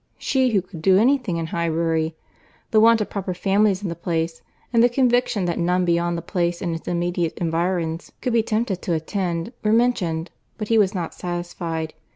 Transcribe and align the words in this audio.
—She 0.17 0.49
who 0.49 0.63
could 0.63 0.81
do 0.81 0.97
any 0.97 1.19
thing 1.19 1.37
in 1.37 1.45
Highbury! 1.45 2.15
The 2.71 2.79
want 2.79 3.01
of 3.01 3.09
proper 3.11 3.35
families 3.35 3.83
in 3.83 3.89
the 3.89 3.93
place, 3.95 4.41
and 4.73 4.81
the 4.81 4.89
conviction 4.89 5.45
that 5.45 5.59
none 5.59 5.85
beyond 5.85 6.17
the 6.17 6.23
place 6.23 6.59
and 6.59 6.73
its 6.75 6.87
immediate 6.87 7.37
environs 7.37 8.11
could 8.19 8.33
be 8.33 8.41
tempted 8.41 8.81
to 8.81 8.93
attend, 8.95 9.53
were 9.63 9.71
mentioned; 9.71 10.31
but 10.57 10.69
he 10.69 10.79
was 10.79 10.95
not 10.95 11.13
satisfied. 11.13 11.93